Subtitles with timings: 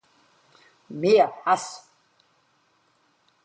[0.89, 1.87] Mehr Hass!